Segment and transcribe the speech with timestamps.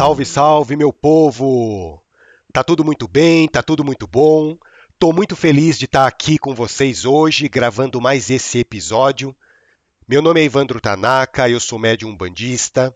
[0.00, 2.02] Salve, salve, meu povo!
[2.50, 4.56] Tá tudo muito bem, tá tudo muito bom.
[4.98, 9.36] Tô muito feliz de estar aqui com vocês hoje, gravando mais esse episódio.
[10.08, 12.94] Meu nome é Evandro Tanaka, eu sou médium bandista.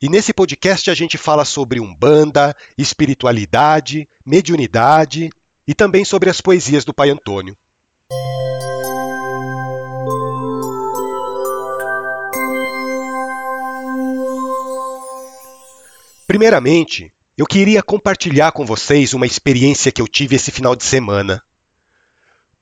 [0.00, 5.30] E nesse podcast a gente fala sobre umbanda, espiritualidade, mediunidade
[5.66, 7.58] e também sobre as poesias do Pai Antônio.
[16.36, 21.42] Primeiramente, eu queria compartilhar com vocês uma experiência que eu tive esse final de semana.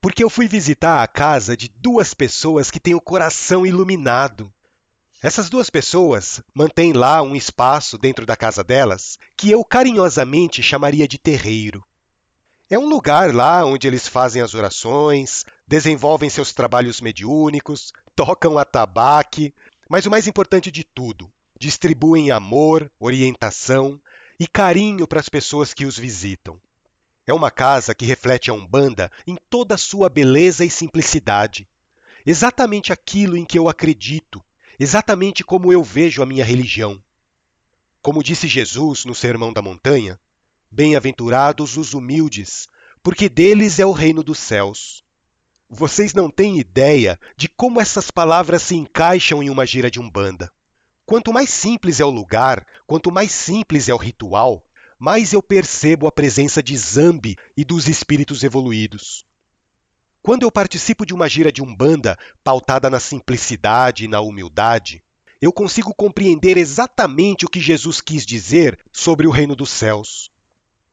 [0.00, 4.55] Porque eu fui visitar a casa de duas pessoas que têm o coração iluminado.
[5.20, 11.09] Essas duas pessoas mantêm lá um espaço dentro da casa delas que eu carinhosamente chamaria
[11.09, 11.84] de terreiro.
[12.70, 19.53] É um lugar lá onde eles fazem as orações, desenvolvem seus trabalhos mediúnicos, tocam atabaque,
[19.91, 24.00] mas o mais importante de tudo, distribuem amor, orientação
[24.38, 26.60] e carinho para as pessoas que os visitam.
[27.27, 31.69] É uma casa que reflete a Umbanda em toda a sua beleza e simplicidade.
[32.27, 34.44] Exatamente aquilo em que eu acredito,
[34.78, 37.02] exatamente como eu vejo a minha religião.
[38.02, 40.19] Como disse Jesus no Sermão da Montanha,
[40.77, 42.66] Bem-aventurados os humildes,
[43.00, 45.00] porque deles é o reino dos céus.
[45.70, 50.50] Vocês não têm ideia de como essas palavras se encaixam em uma gira de Umbanda.
[51.06, 54.64] Quanto mais simples é o lugar, quanto mais simples é o ritual,
[54.98, 59.22] mais eu percebo a presença de Zambi e dos espíritos evoluídos.
[60.22, 65.05] Quando eu participo de uma gira de umbanda pautada na simplicidade e na humildade,
[65.38, 70.30] eu consigo compreender exatamente o que Jesus quis dizer sobre o reino dos céus.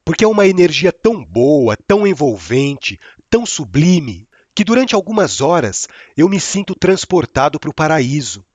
[0.04, 2.98] Porque é uma energia tão boa, tão envolvente,
[3.30, 8.46] tão sublime, que durante algumas horas eu me sinto transportado para o paraíso.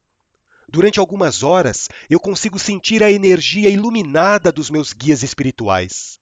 [0.68, 6.18] Durante algumas horas, eu consigo sentir a energia iluminada dos meus guias espirituais.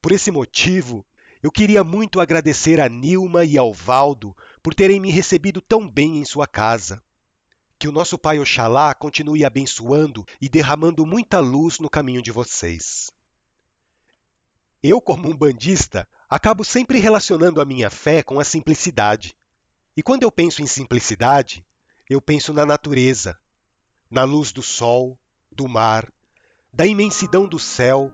[0.00, 1.06] Por esse motivo,
[1.42, 6.18] eu queria muito agradecer a Nilma e ao Valdo por terem me recebido tão bem
[6.18, 7.02] em sua casa.
[7.78, 13.10] Que o nosso Pai Oxalá continue abençoando e derramando muita luz no caminho de vocês.
[14.82, 19.36] Eu, como um bandista, acabo sempre relacionando a minha fé com a simplicidade.
[19.96, 21.66] E quando eu penso em simplicidade,
[22.08, 23.38] eu penso na natureza,
[24.12, 25.18] na luz do sol,
[25.50, 26.06] do mar,
[26.70, 28.12] da imensidão do céu,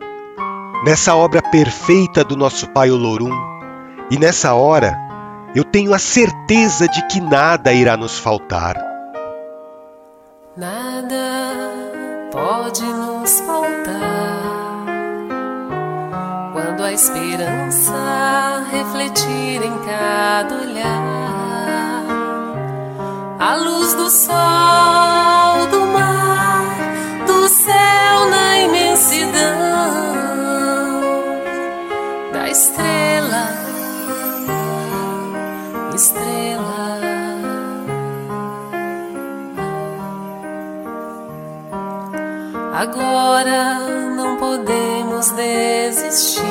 [0.85, 3.33] nessa obra perfeita do nosso Pai Olorum,
[4.09, 4.97] e nessa hora
[5.57, 8.77] eu tenho a certeza de que nada irá nos faltar.
[10.57, 14.85] Nada pode nos faltar
[16.53, 22.05] quando a esperança refletir em cada olhar,
[23.41, 25.28] a luz do sol,
[42.99, 43.79] Agora
[44.17, 46.43] não podemos desistir.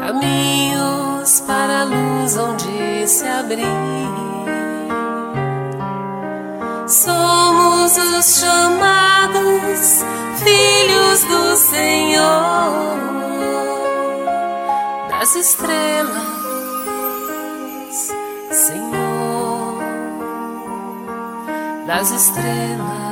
[0.00, 3.66] Caminhos para a luz onde se abrir
[6.86, 10.02] somos os chamados
[10.42, 12.98] filhos do Senhor,
[15.10, 16.14] das estrelas,
[18.50, 19.82] Senhor,
[21.86, 23.03] das estrelas.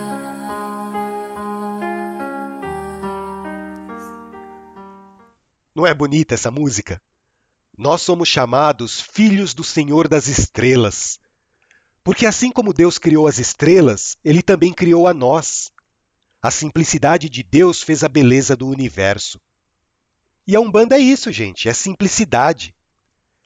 [5.74, 7.02] Não é bonita essa música?
[7.76, 11.18] Nós somos chamados filhos do Senhor das estrelas.
[12.04, 15.70] Porque assim como Deus criou as estrelas, ele também criou a nós.
[16.42, 19.40] A simplicidade de Deus fez a beleza do universo.
[20.46, 22.75] E a Umbanda é isso, gente, é simplicidade.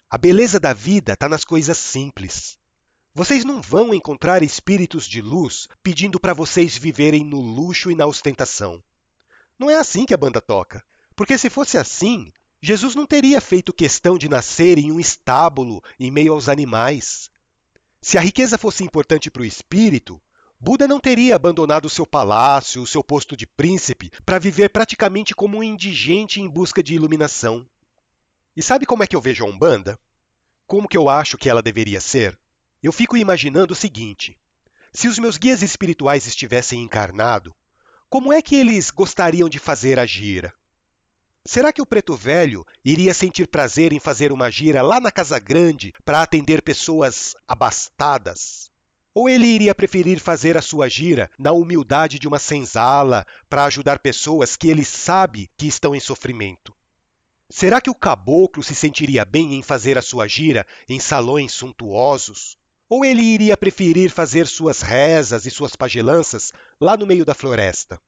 [0.08, 2.58] A beleza da vida está nas coisas simples.
[3.14, 8.06] Vocês não vão encontrar espíritos de luz pedindo para vocês viverem no luxo e na
[8.06, 8.82] ostentação.
[9.58, 10.84] Não é assim que a banda toca.
[11.17, 12.31] Porque se fosse assim,
[12.61, 17.31] Jesus não teria feito questão de nascer em um estábulo em meio aos animais.
[18.03, 20.21] Se a riqueza fosse importante para o espírito,
[20.61, 25.59] Buda não teria abandonado seu palácio, o seu posto de príncipe, para viver praticamente como
[25.59, 27.69] um indigente em busca de iluminação.
[28.55, 29.99] E sabe como é que eu vejo a Umbanda?
[30.67, 32.39] Como que eu acho que ela deveria ser?
[32.83, 34.39] Eu fico imaginando o seguinte:
[34.93, 37.55] se os meus guias espirituais estivessem encarnado,
[38.09, 40.55] como é que eles gostariam de fazer a gira?
[41.46, 45.38] Será que o preto velho iria sentir prazer em fazer uma gira lá na Casa
[45.38, 48.72] Grande para atender pessoas abastadas?
[49.14, 54.00] Ou ele iria preferir fazer a sua gira na humildade de uma senzala para ajudar
[54.00, 56.75] pessoas que ele sabe que estão em sofrimento?
[57.48, 62.56] Será que o caboclo se sentiria bem em fazer a sua gira em salões suntuosos?
[62.88, 66.50] Ou ele iria preferir fazer suas rezas e suas pagelanças
[66.81, 68.00] lá no meio da floresta?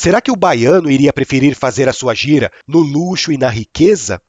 [0.00, 4.22] Será que o baiano iria preferir fazer a sua gira no luxo e na riqueza?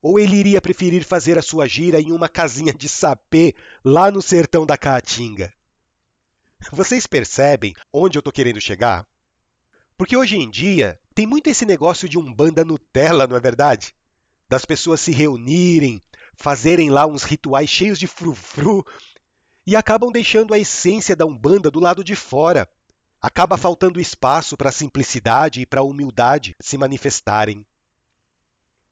[0.00, 4.22] Ou ele iria preferir fazer a sua gira em uma casinha de sapê lá no
[4.22, 5.52] sertão da Caatinga?
[6.72, 9.06] Vocês percebem onde eu estou querendo chegar?
[9.94, 13.94] Porque hoje em dia tem muito esse negócio de um banda Nutella, não é verdade?
[14.48, 16.00] Das pessoas se reunirem,
[16.34, 18.82] fazerem lá uns rituais cheios de frufru
[19.66, 22.66] e acabam deixando a essência da Umbanda do lado de fora.
[23.20, 27.66] Acaba faltando espaço para a simplicidade e para a humildade se manifestarem.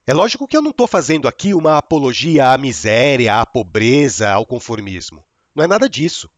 [0.06, 4.44] É lógico que eu não estou fazendo aqui uma apologia à miséria, à pobreza, ao
[4.44, 5.24] conformismo.
[5.54, 6.30] Não é nada disso.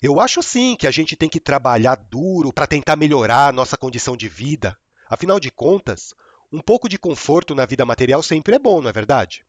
[0.00, 3.76] Eu acho sim que a gente tem que trabalhar duro para tentar melhorar a nossa
[3.76, 4.76] condição de vida.
[5.08, 6.14] Afinal de contas,
[6.52, 9.44] um pouco de conforto na vida material sempre é bom, não é verdade?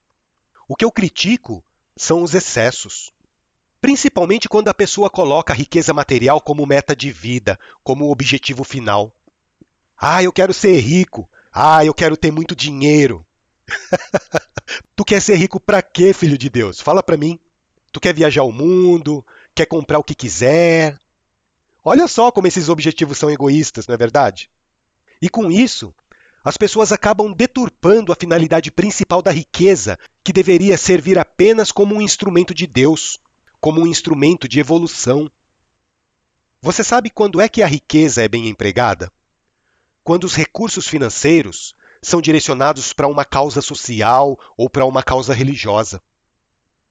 [0.67, 1.65] O que eu critico
[1.97, 3.09] são os excessos.
[3.83, 9.13] Principalmente quando a pessoa coloca a riqueza material como meta de vida, como objetivo final.
[9.97, 11.29] Ah, eu quero ser rico.
[11.51, 13.27] Ah, eu quero ter muito dinheiro.
[14.95, 16.79] tu quer ser rico para quê, filho de Deus?
[16.79, 17.37] Fala para mim.
[17.91, 19.27] Tu quer viajar o mundo?
[19.53, 20.97] Quer comprar o que quiser?
[21.83, 24.49] Olha só como esses objetivos são egoístas, não é verdade?
[25.21, 25.93] E com isso,
[26.41, 32.01] as pessoas acabam deturpando a finalidade principal da riqueza, que deveria servir apenas como um
[32.01, 33.19] instrumento de Deus,
[33.63, 35.31] como um instrumento de evolução.
[36.61, 39.09] Você sabe quando é que a riqueza é bem empregada?
[40.03, 46.01] quando os recursos financeiros são direcionados para uma causa social ou para uma causa religiosa.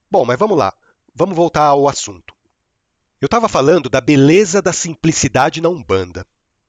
[0.09, 0.73] Bom, mas vamos lá,
[1.13, 2.35] vamos voltar ao assunto.
[3.21, 6.25] Eu estava falando da beleza da simplicidade na Umbanda,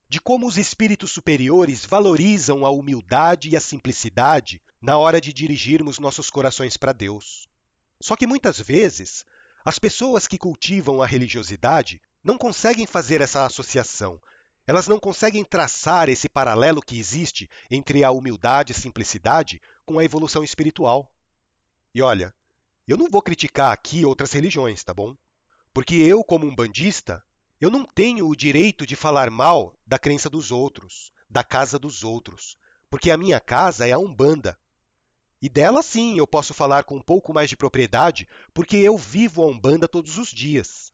[0.09, 5.99] de como os espíritos superiores valorizam a humildade e a simplicidade na hora de dirigirmos
[5.99, 7.49] nossos corações para Deus.
[8.00, 9.25] Só que muitas vezes,
[9.64, 14.20] as pessoas que cultivam a religiosidade não conseguem fazer essa associação
[14.66, 20.05] elas não conseguem traçar esse paralelo que existe entre a humildade e simplicidade com a
[20.05, 21.14] evolução espiritual.
[21.94, 22.34] E olha,
[22.88, 25.14] eu não vou criticar aqui outras religiões, tá bom?
[25.72, 27.22] Porque eu, como um bandista,
[27.61, 32.02] eu não tenho o direito de falar mal da crença dos outros, da casa dos
[32.02, 32.56] outros,
[32.88, 34.58] porque a minha casa é a Umbanda.
[35.44, 39.43] E dela sim eu posso falar com um pouco mais de propriedade, porque eu vivo
[39.43, 40.91] a Umbanda todos os dias.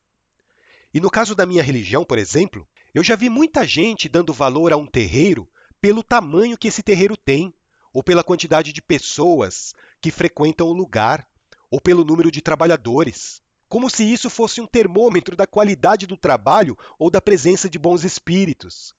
[0.93, 4.73] E no caso da minha religião, por exemplo, eu já vi muita gente dando valor
[4.73, 5.49] a um terreiro
[5.81, 7.55] pelo tamanho que esse terreiro tem,
[7.94, 11.29] ou pela quantidade de pessoas que frequentam o lugar,
[11.70, 13.41] ou pelo número de trabalhadores.
[13.69, 18.03] Como se isso fosse um termômetro da qualidade do trabalho ou da presença de bons
[18.03, 18.96] espíritos.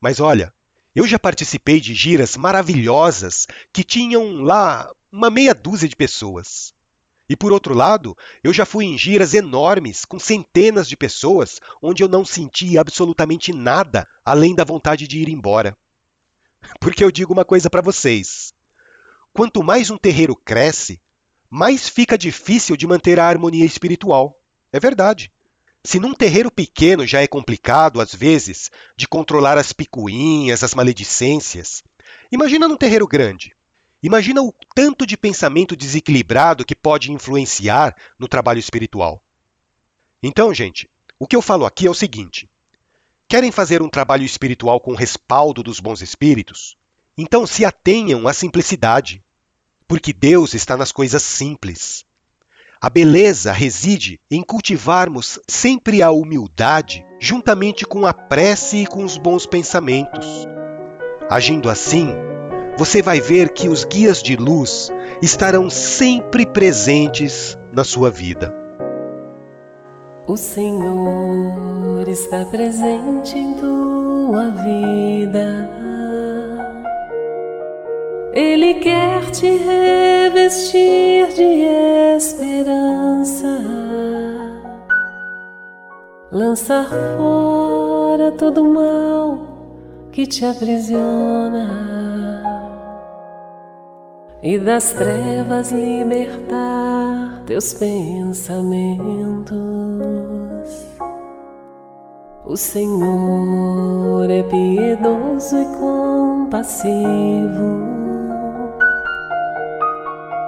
[0.00, 0.52] Mas olha,
[0.94, 6.72] eu já participei de giras maravilhosas que tinham lá uma meia dúzia de pessoas.
[7.28, 12.02] E por outro lado, eu já fui em giras enormes, com centenas de pessoas, onde
[12.02, 15.76] eu não senti absolutamente nada além da vontade de ir embora.
[16.78, 18.52] Porque eu digo uma coisa para vocês:
[19.32, 21.00] quanto mais um terreiro cresce,
[21.48, 24.40] mais fica difícil de manter a harmonia espiritual.
[24.70, 25.32] É verdade.
[25.86, 31.84] Se num terreiro pequeno já é complicado, às vezes, de controlar as picuinhas, as maledicências,
[32.32, 33.52] imagina num terreiro grande.
[34.02, 39.22] Imagina o tanto de pensamento desequilibrado que pode influenciar no trabalho espiritual.
[40.22, 42.48] Então, gente, o que eu falo aqui é o seguinte:
[43.28, 46.76] querem fazer um trabalho espiritual com respaldo dos bons espíritos?
[47.16, 49.22] Então se atenham à simplicidade,
[49.86, 52.04] porque Deus está nas coisas simples.
[52.84, 59.16] A beleza reside em cultivarmos sempre a humildade, juntamente com a prece e com os
[59.16, 60.44] bons pensamentos.
[61.30, 62.08] Agindo assim,
[62.76, 64.90] você vai ver que os guias de luz
[65.22, 68.54] estarão sempre presentes na sua vida.
[70.28, 75.83] O Senhor está presente em tua vida.
[78.36, 81.66] Ele quer te revestir de
[82.16, 83.60] esperança,
[86.32, 89.38] lançar fora todo mal
[90.10, 92.42] que te aprisiona
[94.42, 99.54] e das trevas libertar teus pensamentos.
[102.44, 106.84] O Senhor é piedoso e compassivo.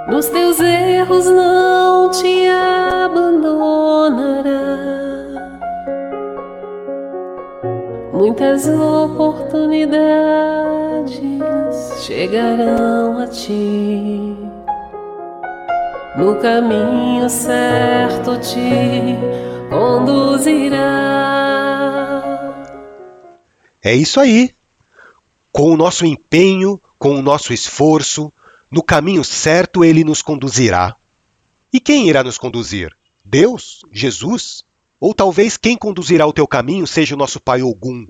[0.09, 4.77] Nos teus erros não te abandonará.
[8.13, 11.21] Muitas oportunidades
[12.05, 14.37] chegarão a ti.
[16.17, 19.19] No caminho certo te
[19.69, 20.77] conduzirá.
[23.83, 24.55] É isso aí.
[25.53, 28.33] Com o nosso empenho, com o nosso esforço,
[28.71, 30.97] no caminho certo ele nos conduzirá.
[31.73, 32.97] E quem irá nos conduzir?
[33.25, 33.81] Deus?
[33.93, 34.63] Jesus?
[34.99, 38.07] Ou talvez quem conduzirá o teu caminho seja o nosso pai Ogum.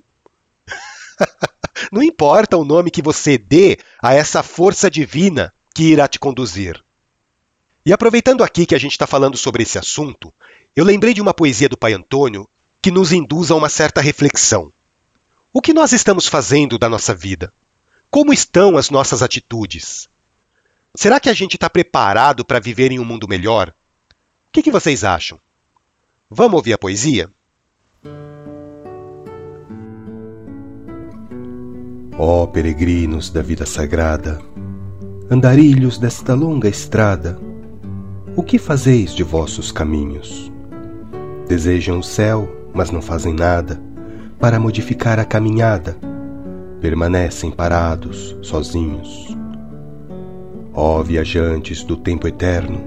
[1.93, 6.83] Não importa o nome que você dê a essa força divina que irá te conduzir.
[7.85, 10.33] E aproveitando aqui que a gente está falando sobre esse assunto,
[10.75, 12.49] eu lembrei de uma poesia do Pai Antônio
[12.83, 14.73] que nos induz a uma certa reflexão.
[15.53, 17.53] O que nós estamos fazendo da nossa vida?
[18.11, 20.09] Como estão as nossas atitudes?
[20.97, 23.69] Será que a gente está preparado para viver em um mundo melhor?
[24.49, 25.39] O que, que vocês acham?
[26.31, 27.31] Vamos ouvir a poesia?
[32.19, 34.41] Ó oh, peregrinos da vida sagrada,
[35.31, 37.39] andarilhos desta longa estrada,
[38.35, 40.51] o que fazeis de vossos caminhos?
[41.47, 43.79] Desejam o céu, mas não fazem nada
[44.41, 45.99] para modificar a caminhada,
[46.81, 49.37] permanecem parados, sozinhos.
[50.79, 52.79] Ó viajantes do tempo eterno,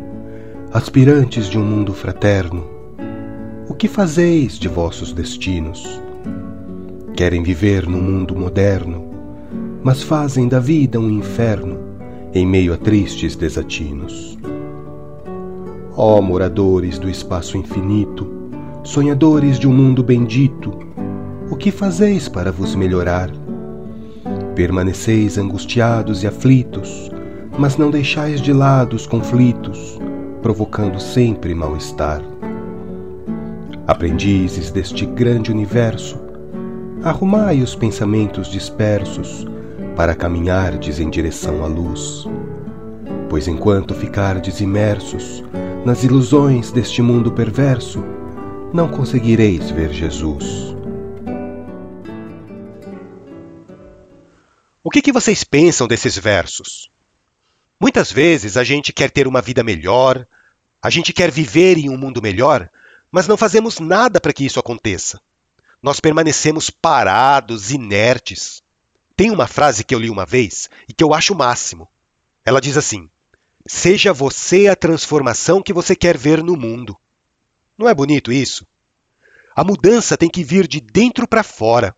[0.71, 2.63] aspirantes de um mundo fraterno,
[3.67, 5.99] o que fazeis de vossos destinos?
[7.15, 9.09] Querem viver num mundo moderno,
[9.81, 11.79] mas fazem da vida um inferno
[12.31, 14.37] em meio a tristes desatinos.
[15.97, 18.51] Ó moradores do espaço infinito,
[18.83, 20.77] sonhadores de um mundo bendito,
[21.49, 23.31] o que fazeis para vos melhorar?
[24.53, 27.09] Permaneceis angustiados e aflitos,
[27.59, 29.99] mas não deixais de lado os conflitos,
[30.41, 32.21] provocando sempre mal-estar.
[33.85, 36.17] Aprendizes deste grande universo,
[37.03, 39.45] arrumai os pensamentos dispersos
[39.93, 42.25] para caminhardes em direção à luz.
[43.27, 45.43] Pois enquanto ficardes imersos
[45.85, 48.01] nas ilusões deste mundo perverso,
[48.73, 50.73] não conseguireis ver Jesus.
[54.81, 56.88] O que, que vocês pensam desses versos?
[57.79, 60.27] Muitas vezes a gente quer ter uma vida melhor,
[60.81, 62.69] a gente quer viver em um mundo melhor,
[63.09, 65.21] mas não fazemos nada para que isso aconteça.
[65.81, 68.61] Nós permanecemos parados, inertes.
[69.15, 71.89] Tem uma frase que eu li uma vez e que eu acho o máximo.
[72.43, 73.09] Ela diz assim:
[73.65, 76.97] Seja você a transformação que você quer ver no mundo.
[77.77, 78.67] Não é bonito isso?
[79.55, 81.95] A mudança tem que vir de dentro para fora.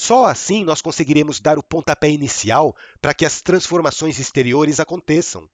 [0.00, 5.46] Só assim nós conseguiremos dar o pontapé inicial para que as transformações exteriores aconteçam.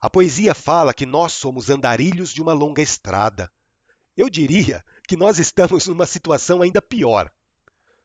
[0.00, 3.52] A poesia fala que nós somos andarilhos de uma longa estrada.
[4.16, 7.30] Eu diria que nós estamos numa situação ainda pior.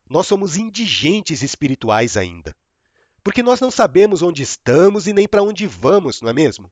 [0.09, 2.53] Nós somos indigentes espirituais ainda.
[3.23, 6.69] Porque nós não sabemos onde estamos e nem para onde vamos, não é mesmo?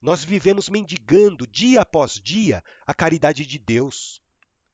[0.00, 4.20] Nós vivemos mendigando dia após dia a caridade de Deus.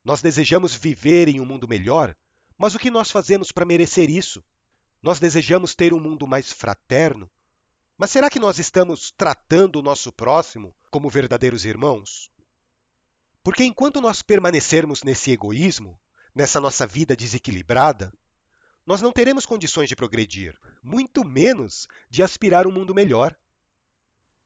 [0.05, 2.17] Nós desejamos viver em um mundo melhor,
[2.59, 4.45] mas o que nós fazemos para merecer isso?
[5.03, 7.31] Nós desejamos ter um mundo mais fraterno,
[7.99, 12.31] mas será que nós estamos tratando o nosso próximo como verdadeiros irmãos?
[13.43, 16.01] Porque enquanto nós permanecermos nesse egoísmo,
[16.35, 18.13] nessa nossa vida desequilibrada,
[18.85, 23.37] nós não teremos condições de progredir, muito menos de aspirar um mundo melhor.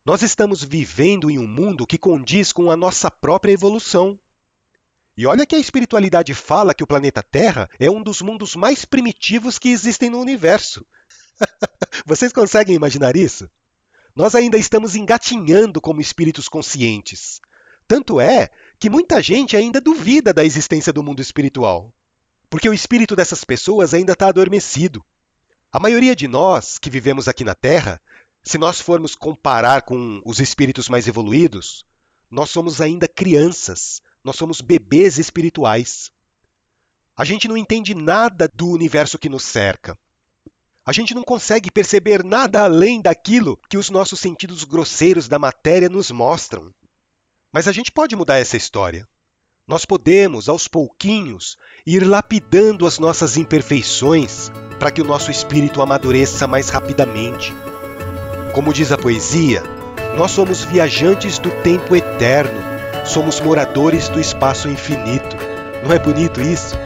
[0.04, 4.18] Nós estamos vivendo em um mundo que condiz com a nossa própria evolução.
[5.16, 8.84] E olha que a espiritualidade fala que o planeta Terra é um dos mundos mais
[8.84, 10.86] primitivos que existem no universo.
[12.06, 13.50] Vocês conseguem imaginar isso?
[14.14, 17.40] Nós ainda estamos engatinhando como espíritos conscientes.
[17.86, 18.48] Tanto é
[18.78, 21.94] que muita gente ainda duvida da existência do mundo espiritual,
[22.48, 25.04] porque o espírito dessas pessoas ainda está adormecido.
[25.72, 28.00] A maioria de nós que vivemos aqui na Terra,
[28.42, 31.84] se nós formos comparar com os espíritos mais evoluídos,
[32.30, 36.10] nós somos ainda crianças, nós somos bebês espirituais.
[37.16, 39.98] A gente não entende nada do universo que nos cerca.
[40.84, 45.88] A gente não consegue perceber nada além daquilo que os nossos sentidos grosseiros da matéria
[45.88, 46.74] nos mostram.
[47.52, 49.06] Mas a gente pode mudar essa história.
[49.66, 56.46] Nós podemos, aos pouquinhos, ir lapidando as nossas imperfeições para que o nosso espírito amadureça
[56.46, 57.52] mais rapidamente.
[58.52, 59.62] Como diz a poesia,
[60.16, 62.69] nós somos viajantes do tempo eterno,
[63.10, 65.36] somos moradores do espaço infinito.
[65.84, 66.78] Não é bonito isso?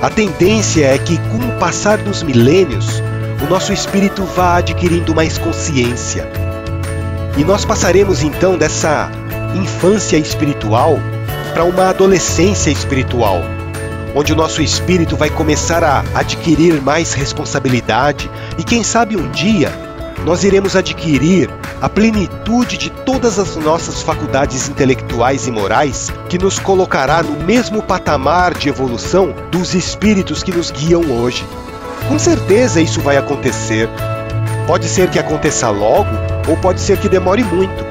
[0.00, 3.02] A tendência é que, com o passar dos milênios,
[3.44, 6.26] o nosso espírito vá adquirindo mais consciência
[7.36, 9.10] E nós passaremos então dessa
[9.54, 10.98] infância espiritual
[11.52, 13.42] para uma adolescência espiritual,
[14.14, 19.85] onde o nosso espírito vai começar a adquirir mais responsabilidade e quem sabe um dia
[20.26, 21.48] nós iremos adquirir
[21.80, 27.80] a plenitude de todas as nossas faculdades intelectuais e morais que nos colocará no mesmo
[27.80, 31.46] patamar de evolução dos espíritos que nos guiam hoje.
[32.08, 33.88] Com certeza isso vai acontecer.
[34.66, 36.10] Pode ser que aconteça logo
[36.48, 37.84] ou pode ser que demore muito.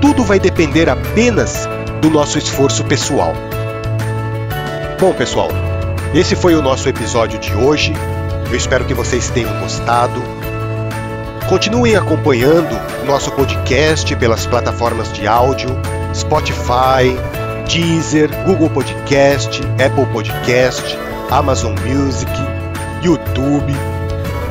[0.00, 1.68] Tudo vai depender apenas
[2.00, 3.34] do nosso esforço pessoal.
[5.00, 5.48] Bom, pessoal,
[6.14, 7.92] esse foi o nosso episódio de hoje.
[8.48, 10.29] Eu espero que vocês tenham gostado.
[11.50, 15.68] Continuem acompanhando nosso podcast pelas plataformas de áudio,
[16.14, 17.18] Spotify,
[17.68, 20.96] Deezer, Google Podcast, Apple Podcast,
[21.28, 22.30] Amazon Music,
[23.02, 23.74] YouTube